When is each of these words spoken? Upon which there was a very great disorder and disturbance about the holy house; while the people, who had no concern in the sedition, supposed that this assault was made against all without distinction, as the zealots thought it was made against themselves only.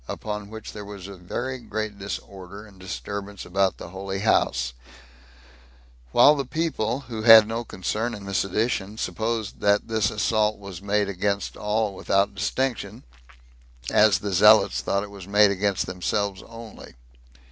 Upon 0.07 0.49
which 0.49 0.73
there 0.73 0.83
was 0.83 1.07
a 1.07 1.15
very 1.15 1.59
great 1.59 1.99
disorder 1.99 2.65
and 2.65 2.79
disturbance 2.79 3.45
about 3.45 3.77
the 3.77 3.89
holy 3.89 4.17
house; 4.21 4.73
while 6.11 6.33
the 6.33 6.43
people, 6.43 7.01
who 7.01 7.21
had 7.21 7.47
no 7.47 7.63
concern 7.63 8.15
in 8.15 8.25
the 8.25 8.33
sedition, 8.33 8.97
supposed 8.97 9.59
that 9.59 9.87
this 9.89 10.09
assault 10.09 10.57
was 10.57 10.81
made 10.81 11.07
against 11.07 11.55
all 11.55 11.93
without 11.93 12.33
distinction, 12.33 13.03
as 13.91 14.17
the 14.17 14.33
zealots 14.33 14.81
thought 14.81 15.03
it 15.03 15.11
was 15.11 15.27
made 15.27 15.51
against 15.51 15.85
themselves 15.85 16.41
only. 16.47 16.95